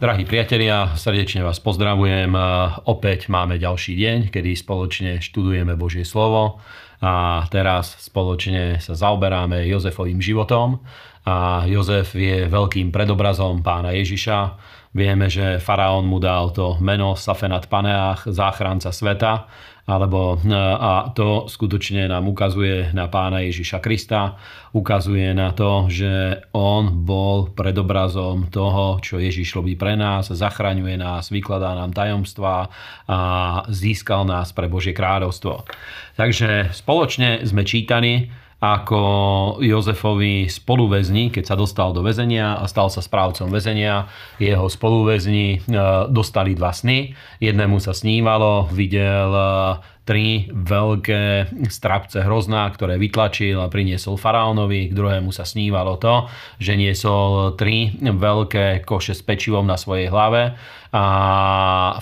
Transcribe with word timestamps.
Drahí 0.00 0.24
priatelia, 0.24 0.96
srdečne 0.96 1.44
vás 1.44 1.60
pozdravujem. 1.60 2.32
Opäť 2.88 3.28
máme 3.28 3.60
ďalší 3.60 4.00
deň, 4.00 4.18
kedy 4.32 4.56
spoločne 4.56 5.20
študujeme 5.20 5.76
Božie 5.76 6.08
slovo 6.08 6.56
a 7.04 7.44
teraz 7.52 8.00
spoločne 8.08 8.80
sa 8.80 8.96
zaoberáme 8.96 9.60
Jozefovým 9.68 10.16
životom. 10.24 10.80
A 11.28 11.68
Jozef 11.68 12.16
je 12.16 12.48
veľkým 12.48 12.88
predobrazom 12.88 13.60
pána 13.60 13.92
Ježiša. 13.92 14.56
Vieme, 14.90 15.30
že 15.30 15.62
faraón 15.62 16.10
mu 16.10 16.18
dal 16.18 16.50
to 16.50 16.74
meno 16.82 17.14
Safenat 17.14 17.70
Paneach, 17.70 18.26
záchranca 18.26 18.90
sveta 18.90 19.46
alebo, 19.90 20.38
e, 20.38 20.54
a 20.54 21.10
to 21.10 21.50
skutočne 21.50 22.06
nám 22.06 22.30
ukazuje 22.30 22.94
na 22.94 23.10
pána 23.10 23.42
Ježiša 23.42 23.82
Krista, 23.82 24.38
ukazuje 24.70 25.34
na 25.34 25.50
to, 25.50 25.90
že 25.90 26.42
on 26.54 27.02
bol 27.02 27.50
predobrazom 27.50 28.54
toho, 28.54 29.02
čo 29.02 29.18
Ježiš 29.18 29.58
robí 29.58 29.74
pre 29.74 29.98
nás, 29.98 30.30
zachraňuje 30.30 30.94
nás, 30.94 31.34
vykladá 31.34 31.74
nám 31.74 31.90
tajomstvá 31.90 32.70
a 33.10 33.18
získal 33.66 34.22
nás 34.22 34.54
pre 34.54 34.70
Božie 34.70 34.94
kráľovstvo. 34.94 35.66
Takže 36.14 36.70
spoločne 36.70 37.42
sme 37.42 37.66
čítani 37.66 38.30
ako 38.60 39.00
Jozefovi 39.64 40.44
spoluväzni, 40.44 41.32
keď 41.32 41.44
sa 41.48 41.56
dostal 41.56 41.96
do 41.96 42.04
väzenia 42.04 42.60
a 42.60 42.68
stal 42.68 42.92
sa 42.92 43.00
správcom 43.00 43.48
väzenia. 43.48 44.04
Jeho 44.36 44.68
spoluväzni 44.68 45.46
e, 45.56 45.58
dostali 46.12 46.52
dva 46.52 46.68
sny. 46.68 47.16
Jednému 47.40 47.80
sa 47.80 47.96
snívalo, 47.96 48.68
videl 48.68 49.32
e, 49.32 49.44
tri 50.04 50.50
veľké 50.52 51.54
strapce 51.72 52.20
hrozná, 52.20 52.68
ktoré 52.74 53.00
vytlačil 53.00 53.62
a 53.62 53.72
priniesol 53.72 54.20
faraónovi. 54.20 54.90
K 54.90 54.96
druhému 54.98 55.32
sa 55.32 55.48
snívalo 55.48 55.96
to, 55.96 56.28
že 56.60 56.76
niesol 56.76 57.56
tri 57.56 57.96
veľké 57.96 58.84
koše 58.84 59.16
s 59.16 59.24
pečivom 59.24 59.64
na 59.64 59.80
svojej 59.80 60.12
hlave 60.12 60.58
a 60.90 61.04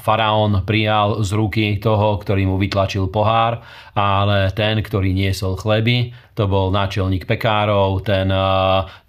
faraón 0.00 0.64
prijal 0.64 1.20
z 1.20 1.36
ruky 1.36 1.66
toho, 1.76 2.16
ktorý 2.16 2.48
mu 2.48 2.56
vytlačil 2.56 3.12
pohár, 3.12 3.60
ale 3.92 4.48
ten, 4.56 4.80
ktorý 4.80 5.12
niesol 5.12 5.60
chleby, 5.60 6.16
to 6.38 6.46
bol 6.46 6.70
náčelník 6.70 7.26
pekárov, 7.26 8.06
ten 8.06 8.30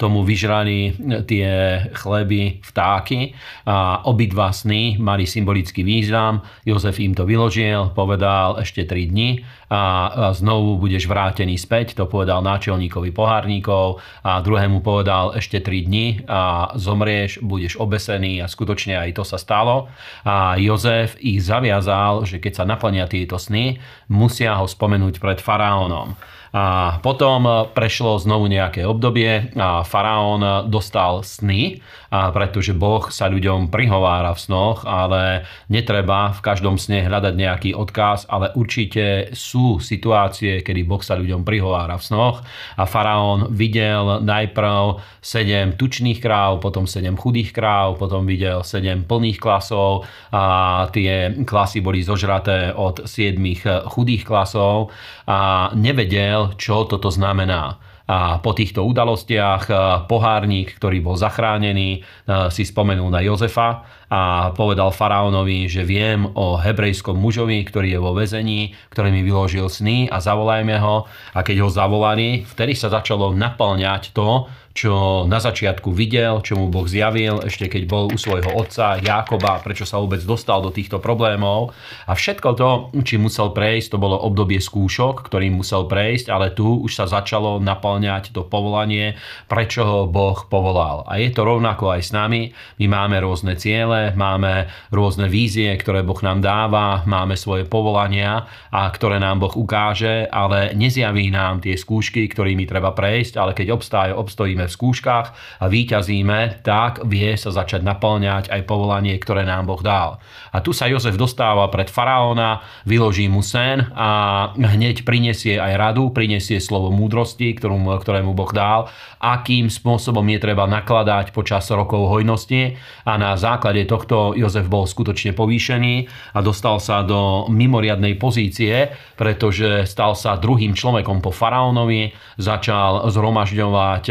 tomu 0.02 0.25
vyžrali 0.25 0.97
tie 1.30 1.77
chleby 1.94 2.58
vtáky 2.66 3.38
a 3.69 4.02
obidva 4.09 4.49
sny 4.49 4.97
mali 4.97 5.30
symbolický 5.30 5.85
význam. 5.85 6.41
Jozef 6.66 6.97
im 6.97 7.13
to 7.13 7.30
vyložil, 7.30 7.94
povedal 7.94 8.57
ešte 8.57 8.89
3 8.89 9.13
dni 9.13 9.45
a 9.69 10.33
znovu 10.33 10.81
budeš 10.81 11.05
vrátený 11.05 11.53
späť, 11.61 11.94
to 11.94 12.09
povedal 12.09 12.41
náčelníkovi 12.41 13.13
pohárníkov 13.13 14.02
a 14.25 14.41
druhému 14.41 14.81
povedal 14.81 15.38
ešte 15.38 15.61
3 15.61 15.85
dni 15.85 16.25
a 16.25 16.73
zomrieš, 16.73 17.45
budeš 17.45 17.77
obesený 17.77 18.41
a 18.41 18.50
skutočne 18.50 18.97
aj 18.97 19.22
to 19.22 19.22
sa 19.22 19.38
stalo. 19.38 19.85
A 20.25 20.57
Jozef 20.57 21.13
ich 21.22 21.45
zaviazal, 21.45 22.25
že 22.25 22.41
keď 22.41 22.53
sa 22.57 22.66
naplnia 22.66 23.05
tieto 23.05 23.38
sny, 23.38 23.77
musia 24.09 24.57
ho 24.57 24.66
spomenúť 24.66 25.22
pred 25.22 25.38
faraónom. 25.38 26.17
A 26.50 26.97
potom 27.05 27.69
prešlo 27.78 28.17
znovu 28.17 28.50
nejaké 28.50 28.81
obdobie 28.86 29.53
a 29.53 29.86
faraón 29.86 30.69
dostal 30.69 31.22
sny, 31.22 31.81
a 32.09 32.33
pretože 32.33 32.73
Boh 32.73 33.06
sa 33.14 33.30
ľuďom 33.30 33.69
prihovára 33.69 34.33
v 34.33 34.41
snoch, 34.41 34.81
ale 34.81 35.45
netreba 35.69 36.33
v 36.33 36.41
každom 36.41 36.81
sne 36.81 37.06
hľadať 37.06 37.33
nejaký 37.38 37.72
odkaz, 37.78 38.25
ale 38.25 38.50
určite 38.58 39.30
sú 39.38 39.78
situácie, 39.78 40.66
kedy 40.66 40.89
Boh 40.89 41.06
sa 41.06 41.14
ľuďom 41.14 41.45
prihovára 41.45 42.02
v 42.02 42.06
snoch. 42.09 42.41
A 42.81 42.89
faraón 42.89 43.53
videl 43.53 44.25
najprv 44.25 45.06
7 45.22 45.78
tučných 45.78 46.17
kráv, 46.17 46.58
potom 46.66 46.89
7 46.89 47.13
chudých 47.13 47.53
kráv, 47.53 48.02
potom 48.02 48.25
videl 48.25 48.66
7 48.66 49.06
plných 49.06 49.38
klasov 49.38 50.09
a 50.34 50.88
tie 50.90 51.29
klasy 51.45 51.84
boli 51.84 52.01
zožraté 52.01 52.74
od 52.74 53.06
7 53.06 53.38
chudých 53.85 54.25
klasov 54.25 54.90
a 55.29 55.69
nevedel, 55.78 56.38
nevedel, 56.39 56.55
čo 56.55 56.88
toto 56.88 57.11
znamená. 57.11 57.79
A 58.09 58.41
po 58.41 58.57
týchto 58.57 58.81
udalostiach 58.89 59.69
pohárnik, 60.09 60.81
ktorý 60.81 60.97
bol 60.97 61.13
zachránený, 61.13 62.01
si 62.50 62.63
spomenul 62.66 63.13
na 63.13 63.22
Jozefa 63.22 63.85
a 64.09 64.50
povedal 64.58 64.90
faraónovi, 64.90 65.70
že 65.70 65.86
viem 65.86 66.25
o 66.34 66.58
hebrejskom 66.58 67.14
mužovi, 67.14 67.62
ktorý 67.62 67.94
je 67.94 68.00
vo 68.02 68.18
väzení, 68.18 68.74
ktorý 68.90 69.14
mi 69.14 69.22
vyložil 69.22 69.70
sny 69.70 70.09
a 70.09 70.18
zavolajme 70.18 70.81
ho. 70.81 71.06
A 71.38 71.40
keď 71.46 71.66
ho 71.66 71.70
zavolali, 71.70 72.42
vtedy 72.42 72.74
sa 72.74 72.90
začalo 72.90 73.30
naplňať 73.38 74.09
to, 74.18 74.50
čo 74.80 75.25
na 75.28 75.44
začiatku 75.44 75.92
videl, 75.92 76.40
čo 76.40 76.56
mu 76.56 76.72
Boh 76.72 76.88
zjavil, 76.88 77.44
ešte 77.44 77.68
keď 77.68 77.84
bol 77.84 78.08
u 78.08 78.16
svojho 78.16 78.53
otca 78.53 78.96
Jákoba, 79.02 79.59
prečo 79.59 79.84
sa 79.84 80.00
vôbec 80.00 80.24
dostal 80.24 80.64
do 80.64 80.72
týchto 80.72 81.03
problémov. 81.03 81.75
A 82.08 82.16
všetko 82.16 82.50
to, 82.56 82.69
či 83.03 83.19
musel 83.19 83.52
prejsť, 83.52 83.92
to 83.92 83.98
bolo 84.00 84.16
obdobie 84.16 84.64
skúšok, 84.64 85.28
ktorým 85.28 85.59
musel 85.59 85.84
prejsť, 85.90 86.31
ale 86.31 86.56
tu 86.56 86.80
už 86.86 86.96
sa 86.96 87.06
začalo 87.12 87.59
naplňať 87.59 88.31
to 88.31 88.48
povolanie, 88.48 89.19
prečo 89.52 89.84
ho 89.84 90.00
Boh 90.08 90.48
povolal. 90.48 91.03
A 91.12 91.19
je 91.19 91.28
to 91.34 91.44
rovnako 91.44 92.00
aj 92.00 92.02
s 92.08 92.12
nami. 92.16 92.56
My 92.80 92.86
máme 92.88 93.19
rôzne 93.19 93.59
ciele, 93.59 93.99
máme 94.16 94.70
rôzne 94.94 95.28
vízie, 95.28 95.70
ktoré 95.76 96.02
Boh 96.06 96.20
nám 96.24 96.40
dáva, 96.40 97.04
máme 97.04 97.36
svoje 97.36 97.68
povolania 97.68 98.48
a 98.72 98.88
ktoré 98.90 99.20
nám 99.20 99.44
Boh 99.44 99.54
ukáže, 99.54 100.28
ale 100.30 100.72
nezjaví 100.78 101.28
nám 101.34 101.60
tie 101.60 101.76
skúšky, 101.76 102.30
ktorými 102.30 102.64
treba 102.70 102.96
prejsť, 102.96 103.34
ale 103.36 103.52
keď 103.58 103.68
obstáje, 103.76 104.12
obstojíme 104.16 104.66
v 104.70 104.76
skúškach 104.76 105.28
a 105.60 105.66
výťazíme, 105.66 106.62
tak 106.64 107.04
vie 107.08 107.34
sa 107.36 107.52
začať 107.52 107.82
naplňať 107.82 108.54
aj 108.54 108.62
povolanie, 108.70 109.18
ktoré 109.18 109.44
nám 109.44 109.68
Boh 109.68 109.82
dal. 109.82 110.22
A 110.54 110.62
tu 110.64 110.72
sa 110.72 110.86
Jozef 110.86 111.18
dostáva 111.18 111.68
pred 111.74 111.90
faraóna, 111.90 112.62
vyloží 112.86 113.26
mu 113.26 113.42
sen 113.42 113.84
a 113.98 114.10
hneď 114.54 115.04
prinesie 115.04 115.58
aj 115.58 115.74
radu, 115.76 116.14
prinesie 116.14 116.62
slovo 116.62 116.94
múdrosti, 116.94 117.58
ktorú, 117.58 117.76
ktorému 118.00 118.38
Boh 118.38 118.52
dal, 118.54 118.88
akým 119.18 119.68
spôsobom 119.68 120.24
je 120.30 120.40
treba 120.40 120.70
nakladať 120.70 121.36
počas 121.36 121.66
rokov 121.74 122.08
hojnosti 122.08 122.78
a 123.04 123.14
na 123.18 123.34
základe 123.36 123.84
tohto 123.89 124.38
Jozef 124.38 124.69
bol 124.69 124.85
skutočne 124.85 125.33
povýšený 125.33 126.05
a 126.38 126.39
dostal 126.45 126.77
sa 126.77 127.01
do 127.01 127.50
mimoriadnej 127.50 128.13
pozície, 128.22 128.94
pretože 129.17 129.89
stal 129.89 130.13
sa 130.13 130.38
druhým 130.38 130.77
človekom 130.77 131.25
po 131.25 131.33
faraónovi, 131.33 132.13
začal 132.38 133.09
zhromažďovať 133.09 134.03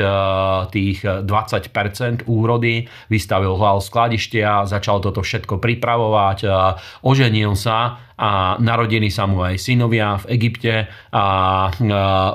tých 0.75 0.99
20% 1.23 2.27
úrody, 2.27 2.91
vystavil 3.07 3.55
hľal 3.55 3.79
skladištia, 3.79 4.67
začal 4.67 4.99
toto 4.99 5.23
všetko 5.23 5.63
pripravovať, 5.63 6.39
oženil 7.07 7.55
sa 7.55 8.08
a 8.19 8.59
narodili 8.59 9.15
sa 9.15 9.31
mu 9.31 9.47
aj 9.47 9.63
synovia 9.63 10.19
v 10.27 10.35
Egypte. 10.35 10.91
A 11.15 11.25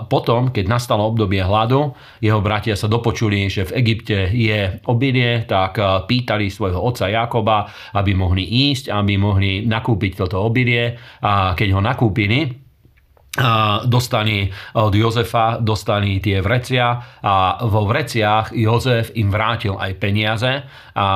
potom, 0.08 0.56
keď 0.56 0.66
nastalo 0.72 1.12
obdobie 1.12 1.44
hladu, 1.44 1.92
jeho 2.24 2.40
bratia 2.40 2.80
sa 2.80 2.88
dopočuli, 2.88 3.52
že 3.52 3.68
v 3.68 3.84
Egypte 3.84 4.32
je 4.32 4.80
obilie, 4.88 5.44
tak 5.44 5.76
pýtali 6.08 6.48
svojho 6.48 6.80
otca 6.80 7.12
Jakoba, 7.12 7.68
aby 8.00 8.16
mohli 8.16 8.72
ísť, 8.72 8.96
aby 8.96 9.20
mohli 9.20 9.68
nakúpiť 9.68 10.24
toto 10.24 10.40
obilie. 10.40 10.96
A 11.20 11.52
keď 11.52 11.76
ho 11.76 11.82
nakúpili, 11.84 12.63
dostali 13.90 14.46
od 14.78 14.94
Jozefa, 14.94 15.58
dostali 15.58 16.22
tie 16.22 16.38
vrecia 16.38 17.02
a 17.26 17.66
vo 17.66 17.90
vreciach 17.90 18.54
Jozef 18.54 19.10
im 19.18 19.34
vrátil 19.34 19.74
aj 19.74 19.92
peniaze 19.98 20.62
a 20.94 21.08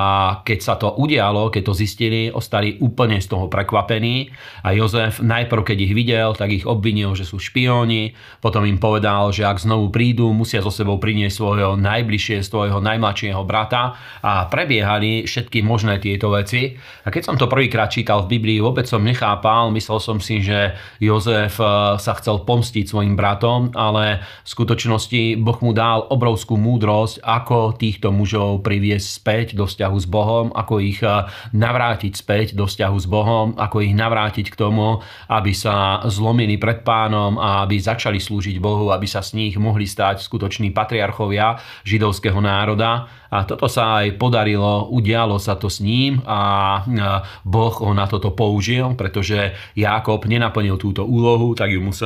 keď 0.42 0.60
sa 0.66 0.74
to 0.82 0.98
udialo, 0.98 1.54
keď 1.54 1.62
to 1.70 1.74
zistili, 1.78 2.34
ostali 2.34 2.82
úplne 2.82 3.22
z 3.22 3.30
toho 3.30 3.46
prekvapení 3.46 4.34
a 4.66 4.74
Jozef 4.74 5.22
najprv, 5.22 5.62
keď 5.62 5.78
ich 5.78 5.94
videl, 5.94 6.34
tak 6.34 6.50
ich 6.50 6.66
obvinil, 6.66 7.14
že 7.14 7.22
sú 7.22 7.38
špióni, 7.38 8.18
potom 8.42 8.66
im 8.66 8.82
povedal, 8.82 9.30
že 9.30 9.46
ak 9.46 9.62
znovu 9.62 9.94
prídu, 9.94 10.34
musia 10.34 10.66
so 10.66 10.74
sebou 10.74 10.98
priniesť 10.98 11.38
svojho 11.38 11.78
najbližšie, 11.78 12.42
svojho 12.42 12.82
najmladšieho 12.82 13.46
brata 13.46 13.94
a 14.26 14.50
prebiehali 14.50 15.30
všetky 15.30 15.62
možné 15.62 16.02
tieto 16.02 16.34
veci. 16.34 16.74
A 17.06 17.14
keď 17.14 17.30
som 17.30 17.38
to 17.38 17.46
prvýkrát 17.46 17.94
čítal 17.94 18.26
v 18.26 18.42
Biblii, 18.42 18.58
vôbec 18.58 18.90
som 18.90 19.06
nechápal, 19.06 19.70
myslel 19.78 20.02
som 20.02 20.18
si, 20.18 20.42
že 20.42 20.74
Jozef 20.98 21.62
eh, 21.62 22.02
sa 22.08 22.16
chcel 22.16 22.48
pomstiť 22.48 22.88
svojim 22.88 23.20
bratom, 23.20 23.76
ale 23.76 24.24
v 24.24 24.48
skutočnosti 24.48 25.44
Boh 25.44 25.60
mu 25.60 25.76
dal 25.76 26.08
obrovskú 26.08 26.56
múdrosť, 26.56 27.20
ako 27.20 27.76
týchto 27.76 28.16
mužov 28.16 28.64
priviesť 28.64 29.08
späť 29.12 29.48
do 29.60 29.68
vzťahu 29.68 29.98
s 30.00 30.08
Bohom, 30.08 30.46
ako 30.56 30.80
ich 30.80 31.04
eh, 31.04 31.28
navrátiť 31.52 32.16
späť 32.16 32.56
do 32.56 32.64
vzťahu 32.64 32.96
s 32.96 33.08
Bohom, 33.12 33.48
ako 33.60 33.84
ich 33.84 33.92
navrátiť 33.92 34.48
k 34.48 34.56
tomu, 34.56 35.04
aby 35.28 35.52
sa 35.52 36.00
zlomili 36.08 36.56
pred 36.56 36.88
pánom 36.88 37.36
a 37.36 37.68
aby 37.68 37.76
začali 37.76 38.24
slúžiť 38.24 38.64
Bohu, 38.64 38.96
aby 38.96 39.04
sa 39.04 39.20
s 39.20 39.36
nich 39.36 39.60
mohli 39.60 39.84
stať 39.84 40.24
skutoční 40.24 40.72
patriarchovia 40.72 41.60
židovského 41.84 42.40
národa. 42.40 43.12
A 43.28 43.44
toto 43.44 43.68
sa 43.68 44.00
aj 44.00 44.16
podarilo, 44.16 44.88
udialo 44.88 45.36
sa 45.36 45.60
to 45.60 45.68
s 45.68 45.84
ním 45.84 46.24
a 46.24 46.40
eh, 46.80 47.20
Boh 47.44 47.76
ho 47.84 47.92
na 47.92 48.08
toto 48.08 48.32
použil, 48.32 48.96
pretože 48.96 49.52
Jákob 49.76 50.24
nenaplnil 50.24 50.80
túto 50.80 51.04
úlohu, 51.04 51.52
tak 51.52 51.76
ju 51.76 51.84
musel 51.84 51.97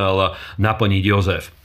naplniť 0.60 1.04
Jozef. 1.04 1.61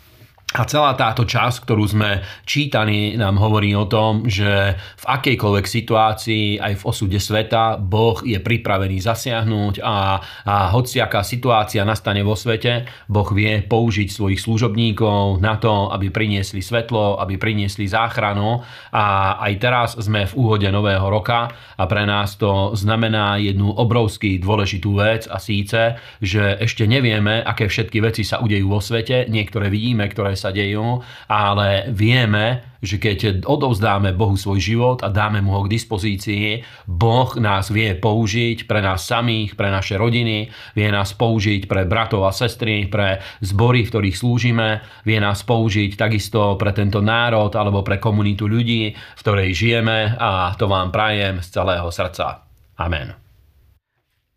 A 0.55 0.63
celá 0.63 0.95
táto 0.95 1.27
časť, 1.27 1.67
ktorú 1.67 1.85
sme 1.91 2.23
čítali, 2.47 3.19
nám 3.19 3.35
hovorí 3.35 3.75
o 3.75 3.91
tom, 3.91 4.31
že 4.31 4.79
v 4.79 5.05
akejkoľvek 5.05 5.67
situácii, 5.67 6.63
aj 6.63 6.81
v 6.81 6.87
osude 6.87 7.19
sveta, 7.19 7.83
Boh 7.83 8.23
je 8.23 8.39
pripravený 8.39 9.03
zasiahnuť 9.03 9.83
a, 9.83 10.23
a 10.47 10.55
hociaká 10.71 11.27
situácia 11.27 11.83
nastane 11.83 12.23
vo 12.23 12.39
svete, 12.39 12.87
Boh 13.11 13.27
vie 13.35 13.67
použiť 13.67 14.07
svojich 14.07 14.39
služobníkov 14.39 15.43
na 15.43 15.59
to, 15.59 15.91
aby 15.91 16.15
priniesli 16.15 16.63
svetlo, 16.63 17.19
aby 17.19 17.43
priniesli 17.43 17.91
záchranu. 17.91 18.63
A 18.95 19.37
aj 19.51 19.53
teraz 19.59 19.99
sme 19.99 20.31
v 20.31 20.37
úhode 20.39 20.71
nového 20.71 21.11
roka 21.11 21.51
a 21.75 21.85
pre 21.91 22.07
nás 22.07 22.39
to 22.39 22.71
znamená 22.79 23.43
jednu 23.43 23.75
obrovský 23.75 24.39
dôležitú 24.39 24.95
vec 24.95 25.27
a 25.27 25.43
síce, 25.43 25.99
že 26.23 26.55
ešte 26.63 26.87
nevieme, 26.87 27.43
aké 27.43 27.67
všetky 27.67 27.99
veci 27.99 28.23
sa 28.23 28.39
udejú 28.39 28.71
vo 28.71 28.79
svete. 28.79 29.27
Niektoré 29.27 29.75
vidíme, 29.75 30.07
ktoré 30.07 30.36
sa 30.37 30.55
dejú, 30.55 31.03
ale 31.27 31.91
vieme, 31.91 32.77
že 32.85 33.03
keď 33.03 33.43
odovzdáme 33.43 34.15
Bohu 34.15 34.39
svoj 34.39 34.63
život 34.63 34.99
a 35.03 35.11
dáme 35.11 35.43
mu 35.43 35.57
ho 35.59 35.67
k 35.67 35.73
dispozícii, 35.75 36.63
Boh 36.87 37.35
nás 37.41 37.73
vie 37.73 37.97
použiť 37.99 38.71
pre 38.71 38.79
nás 38.85 39.03
samých, 39.03 39.59
pre 39.59 39.73
naše 39.73 39.99
rodiny, 39.99 40.53
vie 40.79 40.89
nás 40.93 41.17
použiť 41.17 41.67
pre 41.67 41.89
bratov 41.89 42.29
a 42.29 42.33
sestry, 42.33 42.87
pre 42.87 43.19
zbory, 43.43 43.83
v 43.83 43.91
ktorých 43.91 44.17
slúžime, 44.17 44.85
vie 45.03 45.19
nás 45.19 45.43
použiť 45.43 45.99
takisto 45.99 46.55
pre 46.55 46.71
tento 46.71 47.03
národ 47.03 47.51
alebo 47.57 47.83
pre 47.83 47.99
komunitu 47.99 48.47
ľudí, 48.47 48.95
v 48.95 49.21
ktorej 49.21 49.51
žijeme 49.57 50.15
a 50.15 50.55
to 50.55 50.71
vám 50.71 50.95
prajem 50.95 51.43
z 51.43 51.49
celého 51.51 51.91
srdca. 51.91 52.47
Amen. 52.79 53.26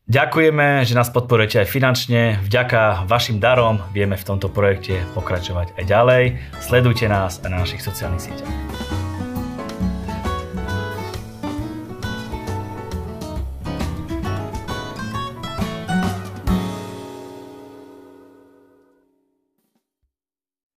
Ďakujeme, 0.10 0.90
že 0.90 0.98
nás 0.98 1.14
podporujete 1.14 1.62
aj 1.62 1.70
finančne. 1.70 2.42
Vďaka 2.42 3.06
vašim 3.06 3.38
darom 3.38 3.78
vieme 3.94 4.18
v 4.18 4.26
tomto 4.26 4.50
projekte 4.50 5.06
pokračovať 5.14 5.78
aj 5.78 5.86
ďalej. 5.86 6.24
Sledujte 6.66 7.06
nás 7.06 7.38
aj 7.46 7.50
na 7.54 7.62
našich 7.62 7.86
sociálnych 7.86 8.26
sieťach. 8.26 9.09